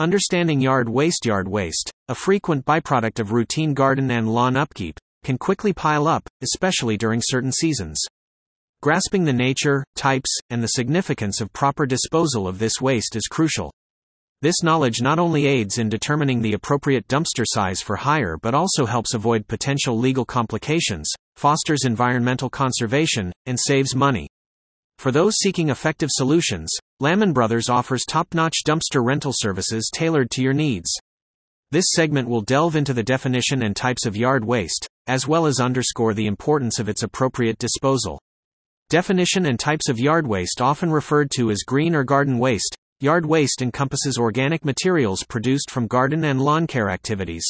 Understanding 0.00 0.60
yard 0.60 0.88
waste 0.88 1.24
Yard 1.24 1.46
waste, 1.46 1.88
a 2.08 2.16
frequent 2.16 2.64
byproduct 2.64 3.20
of 3.20 3.30
routine 3.30 3.74
garden 3.74 4.10
and 4.10 4.28
lawn 4.28 4.56
upkeep, 4.56 4.98
can 5.22 5.38
quickly 5.38 5.72
pile 5.72 6.08
up, 6.08 6.28
especially 6.42 6.96
during 6.96 7.20
certain 7.22 7.52
seasons. 7.52 8.02
Grasping 8.82 9.22
the 9.22 9.32
nature, 9.32 9.84
types, 9.94 10.36
and 10.50 10.60
the 10.60 10.74
significance 10.74 11.40
of 11.40 11.52
proper 11.52 11.86
disposal 11.86 12.48
of 12.48 12.58
this 12.58 12.80
waste 12.80 13.14
is 13.14 13.28
crucial. 13.28 13.72
This 14.42 14.64
knowledge 14.64 15.00
not 15.00 15.20
only 15.20 15.46
aids 15.46 15.78
in 15.78 15.88
determining 15.88 16.42
the 16.42 16.54
appropriate 16.54 17.06
dumpster 17.06 17.44
size 17.46 17.80
for 17.80 17.94
hire 17.94 18.36
but 18.36 18.52
also 18.52 18.86
helps 18.86 19.14
avoid 19.14 19.46
potential 19.46 19.96
legal 19.96 20.24
complications, 20.24 21.08
fosters 21.36 21.84
environmental 21.84 22.50
conservation, 22.50 23.32
and 23.46 23.56
saves 23.60 23.94
money. 23.94 24.26
For 24.98 25.12
those 25.12 25.36
seeking 25.36 25.68
effective 25.68 26.10
solutions, 26.12 26.68
Lammon 27.02 27.34
Brothers 27.34 27.68
offers 27.68 28.04
top-notch 28.04 28.58
dumpster 28.64 29.04
rental 29.04 29.32
services 29.34 29.90
tailored 29.92 30.30
to 30.30 30.42
your 30.42 30.52
needs. 30.52 30.90
This 31.72 31.86
segment 31.88 32.28
will 32.28 32.40
delve 32.40 32.76
into 32.76 32.92
the 32.94 33.02
definition 33.02 33.64
and 33.64 33.74
types 33.74 34.06
of 34.06 34.16
yard 34.16 34.44
waste, 34.44 34.86
as 35.08 35.26
well 35.26 35.46
as 35.46 35.58
underscore 35.58 36.14
the 36.14 36.26
importance 36.26 36.78
of 36.78 36.88
its 36.88 37.02
appropriate 37.02 37.58
disposal. 37.58 38.20
Definition 38.90 39.46
and 39.46 39.58
types 39.58 39.88
of 39.88 39.98
yard 39.98 40.24
waste 40.26 40.60
often 40.60 40.90
referred 40.90 41.32
to 41.32 41.50
as 41.50 41.64
green 41.66 41.96
or 41.96 42.04
garden 42.04 42.38
waste. 42.38 42.76
Yard 43.00 43.26
waste 43.26 43.60
encompasses 43.60 44.16
organic 44.16 44.64
materials 44.64 45.24
produced 45.28 45.72
from 45.72 45.88
garden 45.88 46.24
and 46.24 46.40
lawn 46.40 46.64
care 46.64 46.90
activities. 46.90 47.44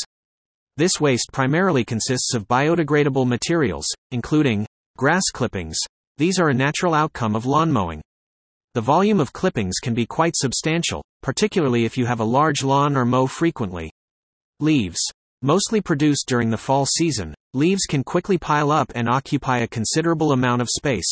This 0.78 0.98
waste 1.00 1.28
primarily 1.32 1.84
consists 1.84 2.32
of 2.34 2.48
biodegradable 2.48 3.26
materials, 3.26 3.86
including 4.10 4.66
grass 4.96 5.24
clippings, 5.32 5.78
these 6.16 6.38
are 6.38 6.48
a 6.48 6.54
natural 6.54 6.94
outcome 6.94 7.34
of 7.34 7.44
lawn 7.44 7.72
mowing. 7.72 8.00
The 8.74 8.80
volume 8.80 9.20
of 9.20 9.32
clippings 9.32 9.76
can 9.80 9.94
be 9.94 10.04
quite 10.04 10.34
substantial, 10.34 11.04
particularly 11.22 11.84
if 11.84 11.96
you 11.96 12.06
have 12.06 12.18
a 12.18 12.24
large 12.24 12.64
lawn 12.64 12.96
or 12.96 13.04
mow 13.04 13.28
frequently. 13.28 13.92
Leaves. 14.58 15.00
Mostly 15.42 15.80
produced 15.80 16.26
during 16.26 16.50
the 16.50 16.56
fall 16.56 16.84
season, 16.84 17.36
leaves 17.52 17.82
can 17.88 18.02
quickly 18.02 18.36
pile 18.36 18.72
up 18.72 18.90
and 18.96 19.08
occupy 19.08 19.58
a 19.58 19.68
considerable 19.68 20.32
amount 20.32 20.60
of 20.60 20.68
space. 20.68 21.06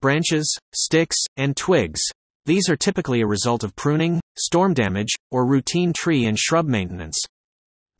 Branches, 0.00 0.58
sticks, 0.74 1.18
and 1.36 1.56
twigs. 1.56 2.00
These 2.46 2.68
are 2.68 2.76
typically 2.76 3.20
a 3.20 3.28
result 3.28 3.62
of 3.62 3.76
pruning, 3.76 4.20
storm 4.36 4.74
damage, 4.74 5.14
or 5.30 5.46
routine 5.46 5.92
tree 5.92 6.24
and 6.24 6.36
shrub 6.36 6.66
maintenance. 6.66 7.22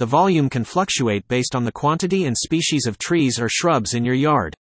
The 0.00 0.06
volume 0.06 0.50
can 0.50 0.64
fluctuate 0.64 1.28
based 1.28 1.54
on 1.54 1.64
the 1.64 1.70
quantity 1.70 2.24
and 2.24 2.36
species 2.36 2.86
of 2.86 2.98
trees 2.98 3.38
or 3.38 3.48
shrubs 3.48 3.94
in 3.94 4.04
your 4.04 4.16
yard. 4.16 4.56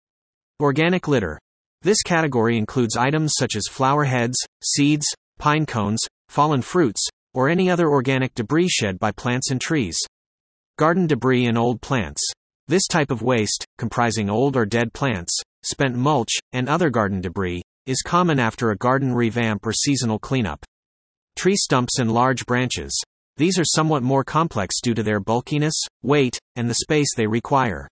Organic 0.60 1.08
litter. 1.08 1.38
This 1.82 2.02
category 2.02 2.58
includes 2.58 2.98
items 2.98 3.34
such 3.38 3.56
as 3.56 3.68
flower 3.70 4.04
heads, 4.04 4.38
seeds, 4.64 5.06
pine 5.38 5.66
cones, 5.66 6.00
fallen 6.30 6.62
fruits, 6.62 7.08
or 7.34 7.50
any 7.50 7.70
other 7.70 7.90
organic 7.90 8.34
debris 8.34 8.70
shed 8.70 9.00
by 9.00 9.12
plants 9.12 9.52
and 9.52 9.62
trees. 9.62 9.98
Garden 10.78 11.08
debris 11.08 11.46
and 11.46 11.58
old 11.58 11.82
plants. 11.82 12.22
This 12.68 12.88
type 12.88 13.12
of 13.12 13.22
waste, 13.22 13.66
comprising 13.78 14.30
old 14.30 14.58
or 14.58 14.66
dead 14.66 14.92
plants, 14.94 15.38
spent 15.64 15.96
mulch, 15.96 16.34
and 16.52 16.68
other 16.68 16.90
garden 16.90 17.22
debris, 17.22 17.62
is 17.86 18.02
common 18.02 18.40
after 18.40 18.72
a 18.72 18.78
garden 18.78 19.14
revamp 19.14 19.66
or 19.66 19.72
seasonal 19.72 20.20
cleanup. 20.20 20.66
Tree 21.38 21.56
stumps 21.56 22.00
and 22.00 22.12
large 22.12 22.46
branches. 22.46 23.00
These 23.38 23.60
are 23.60 23.66
somewhat 23.66 24.04
more 24.04 24.24
complex 24.24 24.82
due 24.82 24.96
to 24.96 25.04
their 25.04 25.20
bulkiness, 25.20 25.76
weight, 26.02 26.40
and 26.56 26.70
the 26.70 26.76
space 26.76 27.16
they 27.16 27.28
require. 27.28 27.88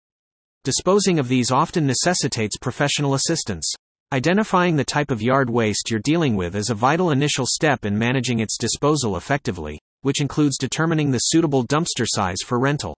Disposing 0.64 1.18
of 1.18 1.26
these 1.26 1.50
often 1.50 1.86
necessitates 1.86 2.56
professional 2.56 3.14
assistance. 3.14 3.68
Identifying 4.12 4.76
the 4.76 4.84
type 4.84 5.10
of 5.10 5.20
yard 5.20 5.50
waste 5.50 5.90
you're 5.90 5.98
dealing 5.98 6.36
with 6.36 6.54
is 6.54 6.70
a 6.70 6.74
vital 6.76 7.10
initial 7.10 7.46
step 7.46 7.84
in 7.84 7.98
managing 7.98 8.38
its 8.38 8.56
disposal 8.56 9.16
effectively, 9.16 9.80
which 10.02 10.20
includes 10.20 10.56
determining 10.56 11.10
the 11.10 11.18
suitable 11.18 11.66
dumpster 11.66 12.06
size 12.06 12.42
for 12.46 12.60
rental. 12.60 12.96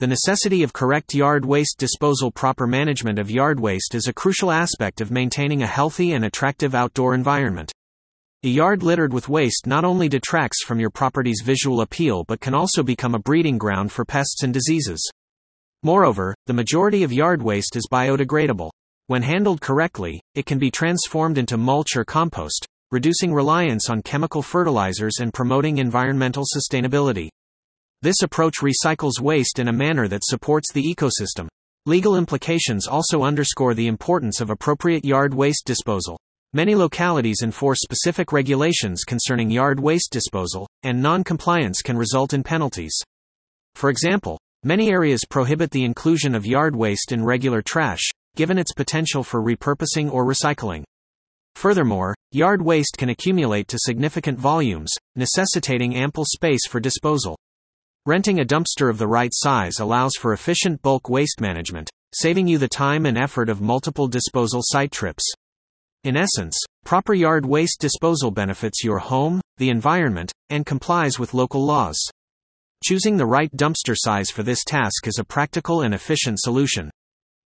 The 0.00 0.08
necessity 0.08 0.64
of 0.64 0.72
correct 0.72 1.14
yard 1.14 1.44
waste 1.44 1.78
disposal 1.78 2.32
proper 2.32 2.66
management 2.66 3.20
of 3.20 3.30
yard 3.30 3.60
waste 3.60 3.94
is 3.94 4.08
a 4.08 4.12
crucial 4.12 4.50
aspect 4.50 5.00
of 5.00 5.12
maintaining 5.12 5.62
a 5.62 5.68
healthy 5.68 6.14
and 6.14 6.24
attractive 6.24 6.74
outdoor 6.74 7.14
environment. 7.14 7.70
A 8.42 8.48
yard 8.48 8.82
littered 8.82 9.12
with 9.12 9.28
waste 9.28 9.64
not 9.64 9.84
only 9.84 10.08
detracts 10.08 10.64
from 10.64 10.80
your 10.80 10.90
property's 10.90 11.42
visual 11.44 11.82
appeal 11.82 12.24
but 12.26 12.40
can 12.40 12.52
also 12.52 12.82
become 12.82 13.14
a 13.14 13.20
breeding 13.20 13.58
ground 13.58 13.92
for 13.92 14.04
pests 14.04 14.42
and 14.42 14.52
diseases. 14.52 15.08
Moreover, 15.82 16.34
the 16.46 16.52
majority 16.52 17.04
of 17.04 17.12
yard 17.12 17.40
waste 17.40 17.74
is 17.74 17.88
biodegradable. 17.90 18.70
When 19.06 19.22
handled 19.22 19.62
correctly, 19.62 20.20
it 20.34 20.44
can 20.44 20.58
be 20.58 20.70
transformed 20.70 21.38
into 21.38 21.56
mulch 21.56 21.96
or 21.96 22.04
compost, 22.04 22.66
reducing 22.90 23.32
reliance 23.32 23.88
on 23.88 24.02
chemical 24.02 24.42
fertilizers 24.42 25.20
and 25.20 25.32
promoting 25.32 25.78
environmental 25.78 26.44
sustainability. 26.44 27.30
This 28.02 28.22
approach 28.22 28.56
recycles 28.60 29.20
waste 29.20 29.58
in 29.58 29.68
a 29.68 29.72
manner 29.72 30.06
that 30.08 30.24
supports 30.24 30.70
the 30.70 30.82
ecosystem. 30.82 31.48
Legal 31.86 32.16
implications 32.16 32.86
also 32.86 33.22
underscore 33.22 33.72
the 33.72 33.86
importance 33.86 34.42
of 34.42 34.50
appropriate 34.50 35.04
yard 35.04 35.32
waste 35.32 35.64
disposal. 35.64 36.18
Many 36.52 36.74
localities 36.74 37.40
enforce 37.42 37.78
specific 37.80 38.32
regulations 38.32 39.04
concerning 39.04 39.50
yard 39.50 39.80
waste 39.80 40.12
disposal, 40.12 40.68
and 40.82 41.00
non 41.00 41.24
compliance 41.24 41.80
can 41.80 41.96
result 41.96 42.34
in 42.34 42.42
penalties. 42.42 43.00
For 43.76 43.88
example, 43.88 44.38
Many 44.62 44.90
areas 44.90 45.24
prohibit 45.24 45.70
the 45.70 45.84
inclusion 45.84 46.34
of 46.34 46.44
yard 46.44 46.76
waste 46.76 47.12
in 47.12 47.24
regular 47.24 47.62
trash, 47.62 48.10
given 48.36 48.58
its 48.58 48.74
potential 48.74 49.24
for 49.24 49.42
repurposing 49.42 50.12
or 50.12 50.26
recycling. 50.26 50.84
Furthermore, 51.54 52.14
yard 52.30 52.60
waste 52.60 52.98
can 52.98 53.08
accumulate 53.08 53.68
to 53.68 53.78
significant 53.80 54.38
volumes, 54.38 54.92
necessitating 55.16 55.96
ample 55.96 56.26
space 56.26 56.66
for 56.68 56.78
disposal. 56.78 57.38
Renting 58.04 58.40
a 58.40 58.44
dumpster 58.44 58.90
of 58.90 58.98
the 58.98 59.08
right 59.08 59.30
size 59.32 59.78
allows 59.80 60.16
for 60.16 60.34
efficient 60.34 60.82
bulk 60.82 61.08
waste 61.08 61.40
management, 61.40 61.88
saving 62.12 62.46
you 62.46 62.58
the 62.58 62.68
time 62.68 63.06
and 63.06 63.16
effort 63.16 63.48
of 63.48 63.62
multiple 63.62 64.08
disposal 64.08 64.60
site 64.62 64.92
trips. 64.92 65.24
In 66.04 66.18
essence, 66.18 66.58
proper 66.84 67.14
yard 67.14 67.46
waste 67.46 67.80
disposal 67.80 68.30
benefits 68.30 68.84
your 68.84 68.98
home, 68.98 69.40
the 69.56 69.70
environment, 69.70 70.32
and 70.50 70.66
complies 70.66 71.18
with 71.18 71.32
local 71.32 71.64
laws. 71.64 71.98
Choosing 72.82 73.18
the 73.18 73.26
right 73.26 73.54
dumpster 73.54 73.94
size 73.94 74.30
for 74.30 74.42
this 74.42 74.64
task 74.64 75.06
is 75.06 75.18
a 75.18 75.24
practical 75.24 75.82
and 75.82 75.92
efficient 75.92 76.40
solution. 76.40 76.90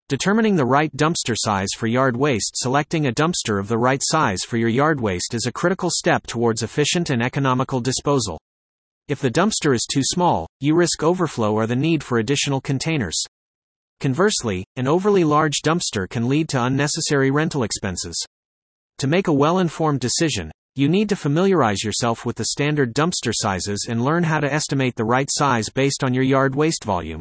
Determining 0.08 0.56
the 0.56 0.64
right 0.64 0.90
dumpster 0.96 1.34
size 1.36 1.68
for 1.76 1.86
yard 1.86 2.16
waste 2.16 2.52
Selecting 2.54 3.06
a 3.06 3.12
dumpster 3.12 3.60
of 3.60 3.68
the 3.68 3.76
right 3.76 4.00
size 4.02 4.42
for 4.42 4.56
your 4.56 4.70
yard 4.70 4.98
waste 4.98 5.34
is 5.34 5.44
a 5.44 5.52
critical 5.52 5.90
step 5.90 6.26
towards 6.26 6.62
efficient 6.62 7.10
and 7.10 7.22
economical 7.22 7.78
disposal. 7.78 8.40
If 9.08 9.20
the 9.20 9.30
dumpster 9.30 9.74
is 9.74 9.86
too 9.92 10.00
small, 10.02 10.48
you 10.60 10.74
risk 10.74 11.02
overflow 11.02 11.52
or 11.52 11.66
the 11.66 11.76
need 11.76 12.02
for 12.02 12.18
additional 12.18 12.62
containers. 12.62 13.22
Conversely, 14.00 14.64
an 14.76 14.88
overly 14.88 15.24
large 15.24 15.60
dumpster 15.62 16.08
can 16.08 16.26
lead 16.26 16.48
to 16.48 16.64
unnecessary 16.64 17.30
rental 17.30 17.64
expenses. 17.64 18.16
To 18.96 19.06
make 19.06 19.28
a 19.28 19.32
well 19.32 19.58
informed 19.58 20.00
decision, 20.00 20.50
you 20.78 20.88
need 20.88 21.08
to 21.08 21.16
familiarize 21.16 21.82
yourself 21.82 22.24
with 22.24 22.36
the 22.36 22.44
standard 22.44 22.94
dumpster 22.94 23.32
sizes 23.34 23.88
and 23.90 24.00
learn 24.00 24.22
how 24.22 24.38
to 24.38 24.52
estimate 24.52 24.94
the 24.94 25.04
right 25.04 25.26
size 25.28 25.68
based 25.68 26.04
on 26.04 26.14
your 26.14 26.22
yard 26.22 26.54
waste 26.54 26.84
volume. 26.84 27.20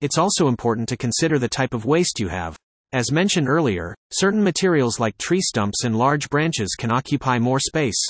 It's 0.00 0.18
also 0.18 0.46
important 0.46 0.88
to 0.90 0.96
consider 0.96 1.40
the 1.40 1.48
type 1.48 1.74
of 1.74 1.84
waste 1.84 2.20
you 2.20 2.28
have. 2.28 2.56
As 2.92 3.10
mentioned 3.10 3.48
earlier, 3.48 3.92
certain 4.12 4.40
materials 4.40 5.00
like 5.00 5.18
tree 5.18 5.40
stumps 5.40 5.82
and 5.82 5.98
large 5.98 6.30
branches 6.30 6.76
can 6.78 6.92
occupy 6.92 7.40
more 7.40 7.58
space. 7.58 8.00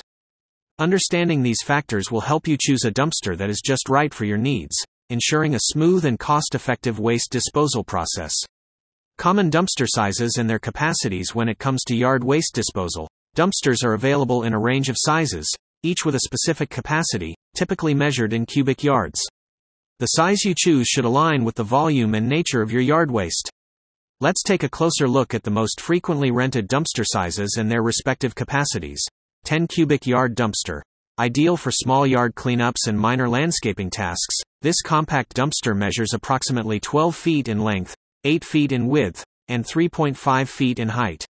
Understanding 0.78 1.42
these 1.42 1.62
factors 1.65 2.10
will 2.10 2.20
help 2.20 2.47
you 2.47 2.59
choose 2.60 2.84
a 2.84 2.92
dumpster 2.92 3.34
that 3.34 3.48
is 3.48 3.62
just 3.65 3.88
right 3.88 4.12
for 4.12 4.26
your 4.26 4.36
needs, 4.36 4.76
ensuring 5.09 5.54
a 5.54 5.60
smooth 5.69 6.04
and 6.04 6.19
cost 6.19 6.54
effective 6.54 6.98
waste 6.98 7.31
disposal 7.31 7.82
process. 7.82 8.34
Common 9.16 9.50
dumpster 9.50 9.86
sizes 9.88 10.36
and 10.36 10.50
their 10.50 10.59
capacities 10.59 11.34
when 11.34 11.48
it 11.48 11.59
comes 11.59 11.82
to 11.84 11.97
yard 11.97 12.22
waste 12.22 12.54
disposal. 12.54 13.09
Dumpsters 13.36 13.84
are 13.84 13.92
available 13.92 14.44
in 14.44 14.54
a 14.54 14.58
range 14.58 14.88
of 14.88 14.97
sizes, 14.98 15.47
each 15.82 16.06
with 16.06 16.14
a 16.14 16.20
specific 16.20 16.70
capacity, 16.70 17.34
typically 17.54 17.92
measured 17.92 18.32
in 18.32 18.47
cubic 18.47 18.83
yards. 18.83 19.21
The 19.98 20.06
size 20.06 20.42
you 20.42 20.54
choose 20.56 20.88
should 20.88 21.04
align 21.04 21.44
with 21.44 21.54
the 21.54 21.62
volume 21.62 22.15
and 22.15 22.27
nature 22.27 22.62
of 22.62 22.72
your 22.72 22.80
yard 22.80 23.10
waste. 23.10 23.50
Let's 24.22 24.42
take 24.42 24.62
a 24.62 24.71
closer 24.71 25.06
look 25.06 25.34
at 25.34 25.42
the 25.42 25.50
most 25.50 25.83
frequently 25.83 26.30
rented 26.30 26.66
dumpster 26.66 27.04
sizes 27.04 27.56
and 27.59 27.71
their 27.71 27.83
respective 27.83 28.34
capacities. 28.34 29.04
10 29.44 29.66
cubic 29.66 30.06
yard 30.06 30.34
dumpster. 30.34 30.80
Ideal 31.18 31.59
for 31.59 31.71
small 31.71 32.06
yard 32.06 32.34
cleanups 32.36 32.89
and 32.89 32.98
minor 32.98 33.28
landscaping 33.28 33.91
tasks, 33.91 34.36
this 34.62 34.80
compact 34.80 35.36
dumpster 35.36 35.77
measures 35.77 36.15
approximately 36.15 36.80
12 36.80 37.15
feet 37.15 37.48
in 37.48 37.59
length, 37.59 37.94
8 38.24 38.42
feet 38.47 38.72
in 38.72 38.86
width, 38.86 39.22
and 39.48 39.66
3.5 39.66 40.48
feet 40.48 40.78
in 40.78 40.89
height. 40.89 41.27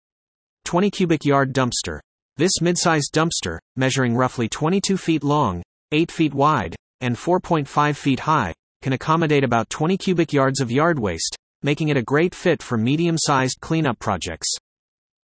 20 0.65 0.91
cubic 0.91 1.25
yard 1.25 1.53
dumpster. 1.53 2.01
This 2.37 2.61
mid-sized 2.61 3.13
dumpster, 3.15 3.59
measuring 3.77 4.17
roughly 4.17 4.49
22 4.49 4.97
feet 4.97 5.23
long, 5.23 5.63
8 5.93 6.11
feet 6.11 6.35
wide, 6.35 6.75
and 7.01 7.17
4.5 7.17 7.97
feet 7.97 8.21
high, 8.21 8.53
can 8.83 8.93
accommodate 8.93 9.45
about 9.45 9.71
20 9.71 9.97
cubic 9.97 10.33
yards 10.33 10.61
of 10.61 10.71
yard 10.71 10.99
waste, 10.99 11.37
making 11.63 11.89
it 11.89 11.97
a 11.97 12.03
great 12.03 12.35
fit 12.35 12.63
for 12.63 12.77
medium-sized 12.77 13.61
cleanup 13.61 13.99
projects. 13.99 14.49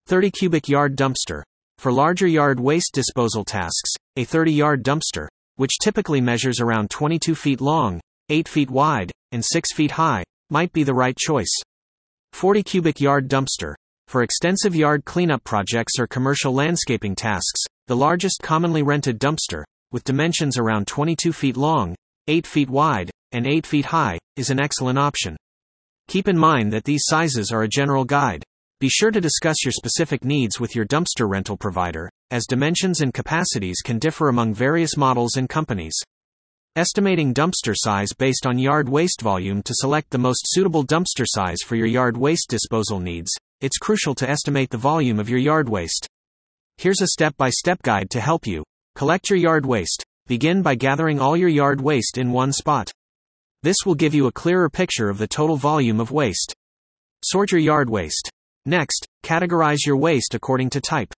30 0.07 0.31
cubic 0.31 0.69
yard 0.69 0.97
dumpster. 0.97 1.43
For 1.79 1.91
larger 1.91 2.27
yard 2.27 2.61
waste 2.61 2.93
disposal 2.93 3.45
tasks, 3.45 3.91
a 4.17 4.25
30 4.25 4.53
yard 4.53 4.85
dumpster, 4.85 5.27
which 5.57 5.79
typically 5.83 6.21
measures 6.21 6.61
around 6.61 6.91
22 6.91 7.35
feet 7.35 7.61
long, 7.61 8.01
8 8.29 8.47
feet 8.47 8.71
wide, 8.71 9.11
and 9.33 9.45
6 9.45 9.73
feet 9.75 9.93
high, 9.93 10.23
might 10.51 10.73
be 10.73 10.83
the 10.83 10.95
right 10.95 11.17
choice. 11.17 11.53
40 12.33 12.63
cubic 12.63 13.01
yard 13.01 13.29
dumpster. 13.29 13.75
For 14.11 14.25
extensive 14.25 14.75
yard 14.75 15.05
cleanup 15.05 15.45
projects 15.45 16.01
or 16.01 16.09
commercial 16.09 16.53
landscaping 16.53 17.15
tasks, 17.15 17.61
the 17.87 17.95
largest 17.95 18.41
commonly 18.43 18.83
rented 18.83 19.21
dumpster, 19.21 19.63
with 19.93 20.03
dimensions 20.03 20.59
around 20.59 20.89
22 20.89 21.33
feet 21.33 21.57
long, 21.57 21.95
8 22.27 22.45
feet 22.45 22.69
wide, 22.69 23.09
and 23.31 23.47
8 23.47 23.65
feet 23.65 23.85
high, 23.85 24.19
is 24.35 24.51
an 24.51 24.61
excellent 24.61 24.99
option. 24.99 25.37
Keep 26.09 26.27
in 26.27 26.37
mind 26.37 26.73
that 26.73 26.83
these 26.83 27.05
sizes 27.05 27.53
are 27.53 27.63
a 27.63 27.69
general 27.69 28.05
guide. 28.05 28.43
Be 28.81 28.89
sure 28.89 29.13
to 29.13 29.21
discuss 29.21 29.65
your 29.65 29.71
specific 29.71 30.25
needs 30.25 30.59
with 30.59 30.75
your 30.75 30.87
dumpster 30.87 31.31
rental 31.31 31.57
provider, 31.57 32.11
as 32.33 32.47
dimensions 32.47 33.03
and 33.03 33.15
capacities 33.15 33.81
can 33.81 34.01
differ 34.01 34.29
among 34.29 34.55
various 34.55 34.97
models 34.97 35.37
and 35.37 35.49
companies. 35.49 35.95
Estimating 36.75 37.33
dumpster 37.33 37.77
size 37.77 38.13
based 38.13 38.45
on 38.45 38.59
yard 38.59 38.89
waste 38.89 39.21
volume 39.21 39.63
to 39.63 39.73
select 39.73 40.11
the 40.11 40.19
most 40.19 40.47
suitable 40.47 40.85
dumpster 40.85 41.27
size 41.29 41.59
for 41.65 41.77
your 41.77 41.87
yard 41.87 42.17
waste 42.17 42.49
disposal 42.49 42.99
needs. 42.99 43.31
It's 43.61 43.77
crucial 43.77 44.15
to 44.15 44.29
estimate 44.29 44.71
the 44.71 44.79
volume 44.79 45.21
of 45.21 45.29
your 45.29 45.39
yard 45.39 45.69
waste. 45.69 46.07
Here's 46.79 47.03
a 47.03 47.09
step 47.09 47.37
by 47.37 47.51
step 47.51 47.83
guide 47.83 48.09
to 48.09 48.21
help 48.21 48.47
you. 48.47 48.65
Collect 48.95 49.29
your 49.29 49.39
yard 49.39 49.67
waste. 49.67 50.03
Begin 50.27 50.63
by 50.63 50.77
gathering 50.77 51.21
all 51.21 51.37
your 51.37 51.51
yard 51.51 51.79
waste 51.79 52.17
in 52.17 52.33
one 52.33 52.53
spot. 52.55 52.91
This 53.63 53.77
will 53.85 53.95
give 53.95 54.15
you 54.15 54.29
a 54.29 54.33
clearer 54.33 54.71
picture 54.71 55.11
of 55.11 55.19
the 55.19 55.27
total 55.27 55.57
volume 55.57 56.01
of 56.01 56.11
waste. 56.11 56.55
Sort 57.23 57.53
your 57.53 57.61
yard 57.61 57.91
waste. 57.91 58.31
Next, 58.65 59.07
categorize 59.23 59.85
your 59.85 59.99
waste 59.99 60.35
according 60.35 60.71
to 60.71 60.81
type. 60.81 61.13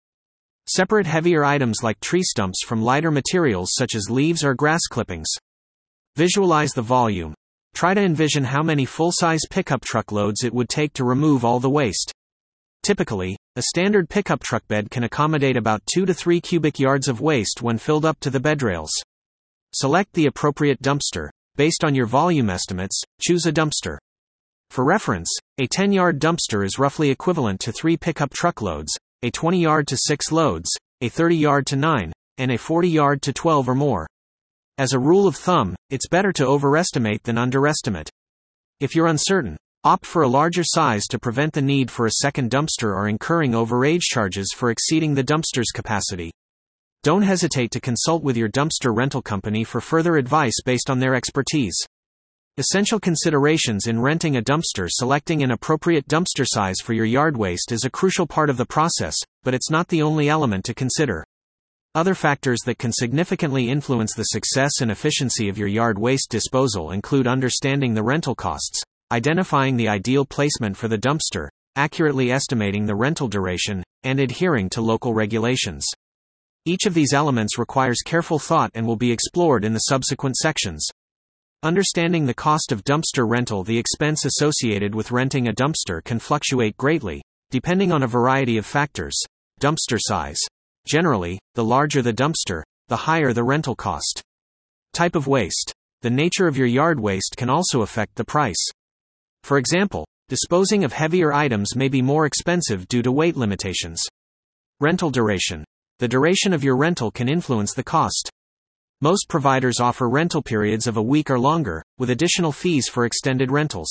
Separate 0.68 1.06
heavier 1.06 1.44
items 1.44 1.84
like 1.84 2.00
tree 2.00 2.24
stumps 2.24 2.64
from 2.64 2.82
lighter 2.82 3.12
materials 3.12 3.70
such 3.74 3.94
as 3.94 4.10
leaves 4.10 4.42
or 4.42 4.56
grass 4.56 4.82
clippings. 4.90 5.28
Visualize 6.16 6.72
the 6.72 6.82
volume. 6.82 7.34
Try 7.76 7.94
to 7.94 8.00
envision 8.00 8.42
how 8.42 8.64
many 8.64 8.84
full-size 8.84 9.42
pickup 9.48 9.84
truck 9.84 10.10
loads 10.10 10.42
it 10.42 10.52
would 10.52 10.68
take 10.68 10.92
to 10.94 11.04
remove 11.04 11.44
all 11.44 11.60
the 11.60 11.70
waste. 11.70 12.12
Typically, 12.82 13.36
a 13.54 13.62
standard 13.62 14.08
pickup 14.08 14.42
truck 14.42 14.66
bed 14.66 14.90
can 14.90 15.04
accommodate 15.04 15.56
about 15.56 15.82
2 15.94 16.04
to 16.04 16.12
3 16.12 16.40
cubic 16.40 16.80
yards 16.80 17.06
of 17.06 17.20
waste 17.20 17.62
when 17.62 17.78
filled 17.78 18.04
up 18.04 18.18
to 18.18 18.30
the 18.30 18.40
bed 18.40 18.60
rails. 18.60 18.90
Select 19.72 20.12
the 20.14 20.26
appropriate 20.26 20.82
dumpster. 20.82 21.28
Based 21.54 21.84
on 21.84 21.94
your 21.94 22.06
volume 22.06 22.50
estimates, 22.50 23.00
choose 23.20 23.46
a 23.46 23.52
dumpster. 23.52 23.98
For 24.70 24.84
reference, 24.84 25.30
a 25.58 25.66
10 25.66 25.92
yard 25.92 26.18
dumpster 26.18 26.64
is 26.64 26.78
roughly 26.78 27.10
equivalent 27.10 27.60
to 27.60 27.72
3 27.72 27.96
pickup 27.96 28.32
truck 28.32 28.60
loads, 28.60 28.92
a 29.22 29.30
20 29.30 29.60
yard 29.60 29.86
to 29.88 29.96
6 29.96 30.32
loads, 30.32 30.68
a 31.02 31.08
30 31.08 31.36
yard 31.36 31.66
to 31.66 31.76
9, 31.76 32.12
and 32.38 32.50
a 32.50 32.58
40 32.58 32.88
yard 32.88 33.22
to 33.22 33.32
12 33.32 33.68
or 33.68 33.74
more. 33.74 34.08
As 34.78 34.92
a 34.92 34.98
rule 34.98 35.28
of 35.28 35.36
thumb, 35.36 35.76
it's 35.90 36.08
better 36.08 36.32
to 36.32 36.46
overestimate 36.46 37.22
than 37.22 37.38
underestimate. 37.38 38.10
If 38.80 38.96
you're 38.96 39.06
uncertain, 39.06 39.56
opt 39.84 40.06
for 40.06 40.22
a 40.22 40.28
larger 40.28 40.62
size 40.62 41.06
to 41.08 41.18
prevent 41.18 41.52
the 41.52 41.60
need 41.60 41.90
for 41.90 42.06
a 42.06 42.18
second 42.20 42.50
dumpster 42.52 42.94
or 42.94 43.08
incurring 43.08 43.50
overage 43.50 44.02
charges 44.02 44.54
for 44.54 44.70
exceeding 44.70 45.12
the 45.12 45.24
dumpster's 45.24 45.72
capacity. 45.72 46.30
Don't 47.02 47.22
hesitate 47.22 47.72
to 47.72 47.80
consult 47.80 48.22
with 48.22 48.36
your 48.36 48.48
dumpster 48.48 48.96
rental 48.96 49.20
company 49.20 49.64
for 49.64 49.80
further 49.80 50.18
advice 50.18 50.54
based 50.64 50.88
on 50.88 51.00
their 51.00 51.16
expertise. 51.16 51.74
Essential 52.58 53.00
considerations 53.00 53.88
in 53.88 54.00
renting 54.00 54.36
a 54.36 54.42
dumpster 54.42 54.86
Selecting 54.88 55.42
an 55.42 55.50
appropriate 55.50 56.06
dumpster 56.06 56.46
size 56.46 56.76
for 56.80 56.92
your 56.92 57.06
yard 57.06 57.36
waste 57.36 57.72
is 57.72 57.84
a 57.84 57.90
crucial 57.90 58.26
part 58.26 58.50
of 58.50 58.58
the 58.58 58.66
process, 58.66 59.16
but 59.42 59.52
it's 59.52 59.70
not 59.70 59.88
the 59.88 60.02
only 60.02 60.28
element 60.28 60.64
to 60.66 60.74
consider. 60.74 61.24
Other 61.96 62.14
factors 62.14 62.60
that 62.66 62.78
can 62.78 62.92
significantly 62.92 63.68
influence 63.68 64.14
the 64.14 64.22
success 64.24 64.80
and 64.80 64.92
efficiency 64.92 65.48
of 65.48 65.58
your 65.58 65.66
yard 65.66 65.98
waste 65.98 66.30
disposal 66.30 66.92
include 66.92 67.26
understanding 67.26 67.94
the 67.94 68.04
rental 68.04 68.36
costs, 68.36 68.80
identifying 69.12 69.76
the 69.76 69.88
ideal 69.88 70.24
placement 70.24 70.74
for 70.74 70.88
the 70.88 70.96
dumpster, 70.96 71.48
accurately 71.76 72.32
estimating 72.32 72.86
the 72.86 72.94
rental 72.94 73.28
duration, 73.28 73.84
and 74.04 74.18
adhering 74.18 74.70
to 74.70 74.80
local 74.80 75.12
regulations. 75.12 75.86
Each 76.64 76.86
of 76.86 76.94
these 76.94 77.12
elements 77.12 77.58
requires 77.58 78.00
careful 78.02 78.38
thought 78.38 78.70
and 78.72 78.86
will 78.86 78.96
be 78.96 79.12
explored 79.12 79.66
in 79.66 79.74
the 79.74 79.80
subsequent 79.80 80.36
sections. 80.36 80.88
Understanding 81.62 82.24
the 82.24 82.32
cost 82.32 82.72
of 82.72 82.84
dumpster 82.84 83.28
rental 83.28 83.62
The 83.62 83.78
expense 83.78 84.24
associated 84.24 84.94
with 84.94 85.12
renting 85.12 85.46
a 85.46 85.52
dumpster 85.52 86.02
can 86.02 86.18
fluctuate 86.18 86.78
greatly, 86.78 87.20
depending 87.50 87.92
on 87.92 88.02
a 88.02 88.08
variety 88.08 88.56
of 88.56 88.64
factors. 88.64 89.20
Dumpster 89.60 89.98
size. 89.98 90.40
Generally, 90.86 91.38
the 91.54 91.64
larger 91.64 92.00
the 92.00 92.14
dumpster, 92.14 92.62
the 92.88 92.96
higher 92.96 93.34
the 93.34 93.44
rental 93.44 93.76
cost. 93.76 94.22
Type 94.94 95.14
of 95.14 95.26
waste. 95.26 95.72
The 96.00 96.10
nature 96.10 96.48
of 96.48 96.56
your 96.56 96.66
yard 96.66 96.98
waste 96.98 97.34
can 97.36 97.50
also 97.50 97.82
affect 97.82 98.16
the 98.16 98.24
price. 98.24 98.70
For 99.44 99.58
example, 99.58 100.06
disposing 100.28 100.84
of 100.84 100.92
heavier 100.92 101.32
items 101.32 101.74
may 101.74 101.88
be 101.88 102.00
more 102.00 102.26
expensive 102.26 102.86
due 102.88 103.02
to 103.02 103.12
weight 103.12 103.36
limitations. 103.36 104.02
Rental 104.80 105.10
duration. 105.10 105.64
The 105.98 106.08
duration 106.08 106.52
of 106.52 106.64
your 106.64 106.76
rental 106.76 107.10
can 107.10 107.28
influence 107.28 107.74
the 107.74 107.82
cost. 107.82 108.30
Most 109.00 109.28
providers 109.28 109.80
offer 109.80 110.08
rental 110.08 110.42
periods 110.42 110.86
of 110.86 110.96
a 110.96 111.02
week 111.02 111.28
or 111.28 111.38
longer, 111.38 111.82
with 111.98 112.10
additional 112.10 112.52
fees 112.52 112.88
for 112.88 113.04
extended 113.04 113.50
rentals. 113.50 113.90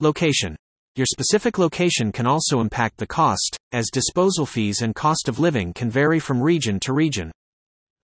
Location. 0.00 0.56
Your 0.96 1.06
specific 1.06 1.58
location 1.58 2.12
can 2.12 2.26
also 2.26 2.60
impact 2.60 2.98
the 2.98 3.06
cost, 3.06 3.56
as 3.72 3.90
disposal 3.90 4.46
fees 4.46 4.82
and 4.82 4.94
cost 4.94 5.28
of 5.28 5.38
living 5.38 5.72
can 5.72 5.90
vary 5.90 6.18
from 6.18 6.42
region 6.42 6.80
to 6.80 6.92
region. 6.92 7.30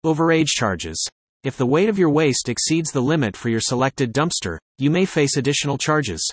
Overage 0.04 0.48
charges. 0.48 1.02
If 1.44 1.56
the 1.56 1.66
weight 1.66 1.88
of 1.88 1.98
your 1.98 2.10
waste 2.10 2.48
exceeds 2.48 2.90
the 2.90 3.00
limit 3.00 3.36
for 3.36 3.48
your 3.48 3.60
selected 3.60 4.12
dumpster, 4.12 4.58
you 4.78 4.90
may 4.90 5.04
face 5.04 5.36
additional 5.36 5.78
charges. 5.78 6.30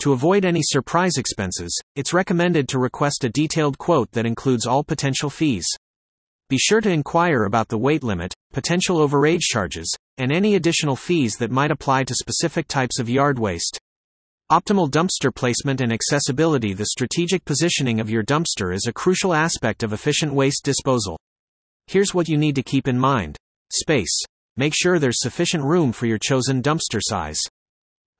To 0.00 0.12
avoid 0.12 0.44
any 0.44 0.60
surprise 0.62 1.16
expenses, 1.16 1.78
it's 1.96 2.12
recommended 2.12 2.68
to 2.68 2.78
request 2.78 3.24
a 3.24 3.30
detailed 3.30 3.78
quote 3.78 4.10
that 4.12 4.26
includes 4.26 4.66
all 4.66 4.84
potential 4.84 5.30
fees. 5.30 5.66
Be 6.50 6.58
sure 6.58 6.80
to 6.80 6.90
inquire 6.90 7.44
about 7.44 7.68
the 7.68 7.78
weight 7.78 8.02
limit, 8.02 8.34
potential 8.52 8.98
overage 8.98 9.40
charges, 9.40 9.90
and 10.18 10.30
any 10.30 10.56
additional 10.56 10.94
fees 10.94 11.36
that 11.36 11.50
might 11.50 11.70
apply 11.70 12.04
to 12.04 12.14
specific 12.14 12.68
types 12.68 12.98
of 12.98 13.08
yard 13.08 13.38
waste. 13.38 13.78
Optimal 14.52 14.90
dumpster 14.90 15.34
placement 15.34 15.80
and 15.80 15.90
accessibility 15.90 16.74
The 16.74 16.86
strategic 16.86 17.46
positioning 17.46 17.98
of 17.98 18.10
your 18.10 18.22
dumpster 18.22 18.74
is 18.74 18.86
a 18.86 18.92
crucial 18.92 19.32
aspect 19.32 19.82
of 19.82 19.94
efficient 19.94 20.34
waste 20.34 20.64
disposal. 20.64 21.18
Here's 21.86 22.12
what 22.12 22.28
you 22.28 22.36
need 22.36 22.54
to 22.56 22.62
keep 22.62 22.86
in 22.86 22.98
mind 22.98 23.38
space. 23.72 24.22
Make 24.56 24.74
sure 24.76 24.98
there's 24.98 25.22
sufficient 25.22 25.64
room 25.64 25.92
for 25.92 26.04
your 26.04 26.18
chosen 26.18 26.62
dumpster 26.62 27.00
size. 27.00 27.40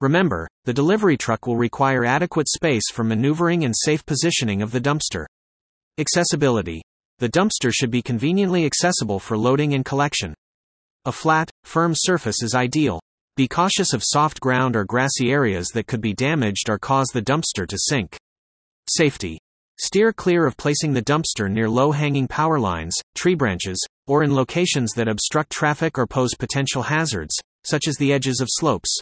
Remember, 0.05 0.47
the 0.67 0.75
delivery 0.75 1.17
truck 1.17 1.47
will 1.47 1.57
require 1.57 2.05
adequate 2.05 2.47
space 2.47 2.91
for 2.93 3.05
maneuvering 3.05 3.65
and 3.65 3.73
safe 3.75 4.05
positioning 4.05 4.61
of 4.61 4.71
the 4.71 4.79
dumpster. 4.79 5.25
Accessibility. 5.97 6.83
The 7.21 7.31
dumpster 7.31 7.73
should 7.73 7.91
be 7.91 8.03
conveniently 8.03 8.67
accessible 8.67 9.19
for 9.19 9.39
loading 9.39 9.73
and 9.73 9.83
collection. 9.83 10.35
A 11.07 11.13
flat, 11.13 11.49
firm 11.63 11.95
surface 11.97 12.43
is 12.43 12.55
ideal. 12.55 13.01
Be 13.39 13.49
cautious 13.49 13.95
of 13.95 14.03
soft 14.05 14.41
ground 14.41 14.77
or 14.77 14.85
grassy 14.85 15.33
areas 15.33 15.69
that 15.69 15.87
could 15.87 16.03
be 16.03 16.13
damaged 16.13 16.69
or 16.69 16.79
cause 16.79 17.09
the 17.15 17.23
dumpster 17.23 17.67
to 17.67 17.79
sink. 17.79 18.15
Safety. 18.91 19.39
Steer 19.81 20.13
clear 20.13 20.45
of 20.45 20.59
placing 20.59 20.93
the 20.93 21.01
dumpster 21.01 21.51
near 21.51 21.71
low 21.71 21.93
hanging 21.93 22.29
power 22.29 22.61
lines, 22.61 22.95
tree 23.15 23.35
branches, 23.35 23.83
or 24.07 24.23
in 24.23 24.35
locations 24.35 24.93
that 24.97 25.09
obstruct 25.09 25.51
traffic 25.51 25.97
or 25.97 26.07
pose 26.07 26.35
potential 26.39 26.83
hazards, 26.83 27.35
such 27.65 27.89
as 27.89 27.97
the 27.97 28.13
edges 28.13 28.43
of 28.43 28.49
slopes. 28.51 29.01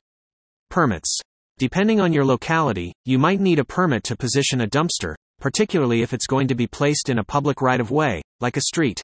Permits. 0.72 1.20
Depending 1.58 2.00
on 2.00 2.14
your 2.14 2.24
locality, 2.24 2.94
you 3.04 3.18
might 3.18 3.40
need 3.40 3.58
a 3.58 3.64
permit 3.64 4.04
to 4.04 4.16
position 4.16 4.62
a 4.62 4.66
dumpster, 4.66 5.14
particularly 5.38 6.00
if 6.00 6.14
it's 6.14 6.26
going 6.26 6.48
to 6.48 6.54
be 6.54 6.66
placed 6.66 7.10
in 7.10 7.18
a 7.18 7.24
public 7.24 7.60
right 7.60 7.78
of 7.78 7.90
way, 7.90 8.22
like 8.40 8.56
a 8.56 8.62
street. 8.62 8.98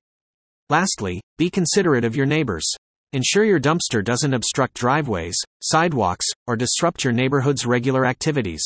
Lastly, 0.71 1.21
be 1.37 1.51
considerate 1.51 2.07
of 2.07 2.17
your 2.17 2.25
neighbors. 2.25 2.65
Ensure 3.13 3.45
your 3.45 3.61
dumpster 3.61 4.03
doesn't 4.03 4.33
obstruct 4.33 4.79
driveways, 4.79 5.37
sidewalks, 5.63 6.25
or 6.47 6.57
disrupt 6.57 7.05
your 7.05 7.13
neighborhood's 7.13 7.67
regular 7.67 8.07
activities. 8.07 8.65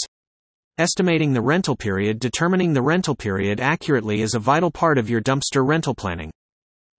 Estimating 0.79 1.33
the 1.33 1.43
rental 1.43 1.75
period 1.75 2.21
Determining 2.21 2.73
the 2.73 2.83
rental 2.83 3.17
period 3.17 3.59
accurately 3.59 4.23
is 4.23 4.35
a 4.35 4.39
vital 4.39 4.71
part 4.71 4.97
of 4.97 5.11
your 5.11 5.21
dumpster 5.21 5.67
rental 5.67 5.97
planning. 5.97 6.31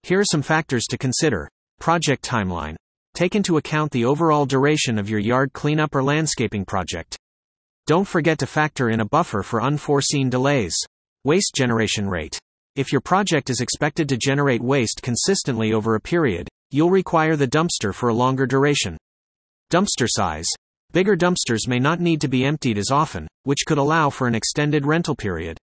Here 0.02 0.20
are 0.20 0.26
some 0.26 0.42
factors 0.42 0.84
to 0.90 0.98
consider. 0.98 1.48
Project 1.80 2.26
timeline. 2.26 2.76
Take 3.14 3.36
into 3.36 3.58
account 3.58 3.92
the 3.92 4.06
overall 4.06 4.48
duration 4.48 4.98
of 4.98 5.08
your 5.08 5.20
yard 5.20 5.54
cleanup 5.54 5.94
or 5.94 6.02
landscaping 6.02 6.66
project. 6.66 7.16
Don't 7.86 8.08
forget 8.08 8.40
to 8.40 8.48
factor 8.48 8.90
in 8.90 9.02
a 9.02 9.06
buffer 9.06 9.44
for 9.44 9.62
unforeseen 9.62 10.32
delays. 10.32 10.76
Waste 11.24 11.54
generation 11.54 12.10
rate. 12.10 12.40
If 12.76 12.92
your 12.92 13.02
project 13.02 13.52
is 13.52 13.62
expected 13.62 14.10
to 14.10 14.18
generate 14.18 14.64
waste 14.64 15.04
consistently 15.04 15.74
over 15.74 15.94
a 15.94 16.02
period, 16.02 16.50
you'll 16.72 16.90
require 16.90 17.36
the 17.36 17.48
dumpster 17.48 17.94
for 17.94 18.10
a 18.10 18.16
longer 18.16 18.48
duration. 18.48 18.98
Dumpster 19.72 20.08
size. 20.10 20.48
Bigger 20.92 21.16
dumpsters 21.16 21.68
may 21.68 21.78
not 21.78 22.00
need 22.00 22.20
to 22.22 22.28
be 22.28 22.46
emptied 22.46 22.80
as 22.80 22.90
often, 22.90 23.28
which 23.44 23.66
could 23.68 23.78
allow 23.78 24.10
for 24.10 24.26
an 24.26 24.34
extended 24.34 24.88
rental 24.88 25.16
period. 25.16 25.60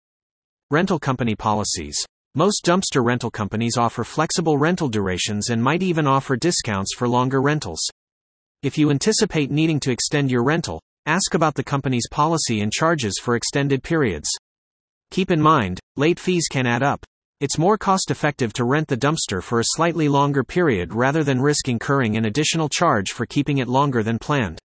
Rental 0.70 1.00
company 1.00 1.36
policies. 1.36 2.06
Most 2.40 2.64
dumpster 2.64 3.04
rental 3.04 3.30
companies 3.30 3.76
offer 3.78 4.06
flexible 4.06 4.58
rental 4.58 4.88
durations 4.88 5.50
and 5.50 5.62
might 5.62 5.84
even 5.84 6.08
offer 6.08 6.38
discounts 6.38 6.96
for 6.96 7.06
longer 7.06 7.42
rentals. 7.42 7.82
If 8.64 8.78
you 8.78 8.92
anticipate 8.92 9.52
needing 9.52 9.78
to 9.82 9.92
extend 9.92 10.32
your 10.32 10.46
rental, 10.46 10.82
ask 11.06 11.34
about 11.34 11.56
the 11.56 11.66
company's 11.66 12.08
policy 12.10 12.62
and 12.62 12.72
charges 12.72 13.20
for 13.22 13.36
extended 13.36 13.84
periods. 13.84 14.30
Keep 15.12 15.32
in 15.32 15.42
mind, 15.42 15.82
late 15.98 16.18
fees 16.18 16.48
can 16.50 16.66
add 16.66 16.82
up. 16.82 17.04
It's 17.42 17.58
more 17.58 17.78
cost 17.78 18.10
effective 18.10 18.54
to 18.54 18.64
rent 18.64 18.88
the 18.88 18.96
dumpster 18.96 19.44
for 19.44 19.60
a 19.60 19.72
slightly 19.76 20.08
longer 20.08 20.46
period 20.46 20.94
rather 20.94 21.26
than 21.26 21.42
risk 21.42 21.68
incurring 21.68 22.16
an 22.16 22.24
additional 22.24 22.70
charge 22.70 23.10
for 23.12 23.26
keeping 23.26 23.58
it 23.58 23.68
longer 23.68 24.02
than 24.02 24.18
planned. 24.18 24.60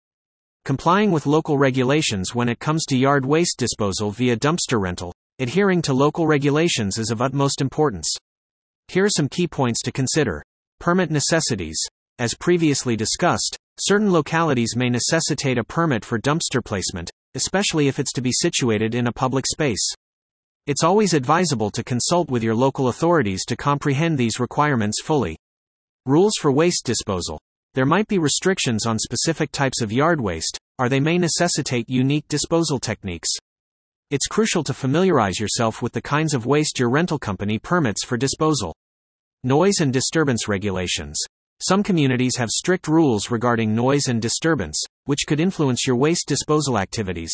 Complying 0.66 1.10
with 1.10 1.24
local 1.24 1.56
regulations 1.56 2.34
when 2.34 2.50
it 2.50 2.60
comes 2.60 2.84
to 2.84 2.98
yard 2.98 3.24
waste 3.24 3.56
disposal 3.56 4.10
via 4.10 4.36
dumpster 4.36 4.78
rental, 4.78 5.14
adhering 5.42 5.82
to 5.82 5.92
local 5.92 6.24
regulations 6.24 6.98
is 6.98 7.10
of 7.10 7.20
utmost 7.20 7.60
importance. 7.60 8.08
Here 8.86 9.04
are 9.04 9.10
some 9.10 9.28
key 9.28 9.48
points 9.48 9.82
to 9.82 9.90
consider. 9.90 10.40
Permit 10.78 11.10
necessities. 11.10 11.76
As 12.20 12.32
previously 12.32 12.94
discussed, 12.94 13.56
certain 13.80 14.12
localities 14.12 14.76
may 14.76 14.88
necessitate 14.88 15.58
a 15.58 15.64
permit 15.64 16.04
for 16.04 16.20
dumpster 16.20 16.64
placement, 16.64 17.10
especially 17.34 17.88
if 17.88 17.98
it's 17.98 18.12
to 18.12 18.20
be 18.20 18.30
situated 18.30 18.94
in 18.94 19.08
a 19.08 19.12
public 19.12 19.44
space. 19.48 19.84
It's 20.68 20.84
always 20.84 21.12
advisable 21.12 21.72
to 21.72 21.82
consult 21.82 22.30
with 22.30 22.44
your 22.44 22.54
local 22.54 22.86
authorities 22.86 23.44
to 23.46 23.56
comprehend 23.56 24.16
these 24.16 24.38
requirements 24.38 25.02
fully. 25.02 25.36
Rules 26.06 26.34
for 26.40 26.52
waste 26.52 26.86
disposal. 26.86 27.40
There 27.74 27.84
might 27.84 28.06
be 28.06 28.18
restrictions 28.18 28.86
on 28.86 28.96
specific 28.96 29.50
types 29.50 29.82
of 29.82 29.90
yard 29.90 30.20
waste, 30.20 30.56
or 30.78 30.88
they 30.88 31.00
may 31.00 31.18
necessitate 31.18 31.90
unique 31.90 32.28
disposal 32.28 32.78
techniques. 32.78 33.30
It's 34.12 34.26
crucial 34.26 34.62
to 34.64 34.74
familiarize 34.74 35.40
yourself 35.40 35.80
with 35.80 35.94
the 35.94 36.02
kinds 36.02 36.34
of 36.34 36.44
waste 36.44 36.78
your 36.78 36.90
rental 36.90 37.18
company 37.18 37.58
permits 37.58 38.04
for 38.04 38.18
disposal. 38.18 38.76
Noise 39.42 39.80
and 39.80 39.90
disturbance 39.90 40.48
regulations. 40.48 41.18
Some 41.62 41.82
communities 41.82 42.36
have 42.36 42.50
strict 42.50 42.88
rules 42.88 43.30
regarding 43.30 43.74
noise 43.74 44.08
and 44.08 44.20
disturbance, 44.20 44.78
which 45.06 45.24
could 45.26 45.40
influence 45.40 45.86
your 45.86 45.96
waste 45.96 46.28
disposal 46.28 46.78
activities. 46.78 47.32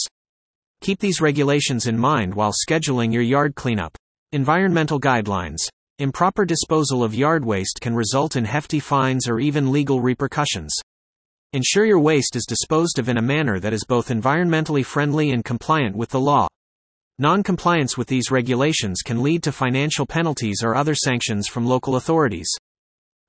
Keep 0.81 1.01
these 1.01 1.21
regulations 1.21 1.89
in 1.89 1.99
mind 1.99 2.33
while 2.33 2.53
scheduling 2.53 3.13
your 3.13 3.23
yard 3.23 3.57
cleanup. 3.57 3.97
Environmental 4.31 5.01
guidelines. 5.01 5.69
Improper 5.99 6.45
disposal 6.45 7.03
of 7.03 7.13
yard 7.13 7.45
waste 7.45 7.81
can 7.83 7.97
result 7.97 8.37
in 8.37 8.45
hefty 8.45 8.79
fines 8.79 9.29
or 9.29 9.41
even 9.41 9.73
legal 9.73 10.01
repercussions. 10.01 10.73
Ensure 11.55 11.87
your 11.87 11.99
waste 11.99 12.37
is 12.37 12.47
disposed 12.47 13.01
of 13.01 13.09
in 13.09 13.19
a 13.19 13.21
manner 13.21 13.59
that 13.59 13.73
is 13.73 13.85
both 13.85 14.11
environmentally 14.11 14.87
friendly 14.87 15.33
and 15.33 15.45
compliant 15.45 15.97
with 15.97 16.11
the 16.11 16.21
law. 16.21 16.47
Non 17.21 17.43
compliance 17.43 17.99
with 17.99 18.07
these 18.07 18.31
regulations 18.31 19.03
can 19.05 19.25
lead 19.25 19.43
to 19.43 19.51
financial 19.51 20.07
penalties 20.07 20.63
or 20.63 20.77
other 20.77 20.95
sanctions 20.95 21.49
from 21.49 21.67
local 21.67 21.97
authorities. 21.97 22.49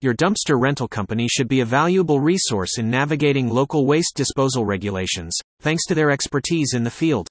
Your 0.02 0.14
dumpster 0.14 0.62
rental 0.62 0.88
company 0.88 1.28
should 1.28 1.48
be 1.48 1.62
a 1.62 1.66
valuable 1.66 2.20
resource 2.20 2.78
in 2.78 2.92
navigating 2.92 3.50
local 3.50 3.88
waste 3.88 4.16
disposal 4.16 4.64
regulations, 4.64 5.36
thanks 5.60 5.86
to 5.88 5.96
their 5.96 6.12
expertise 6.12 6.76
in 6.76 6.84
the 6.84 6.92
field. 6.92 7.28